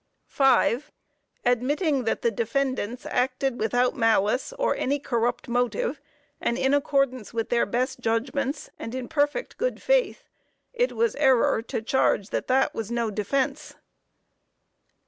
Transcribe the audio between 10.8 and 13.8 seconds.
was error to charge that that was no defense.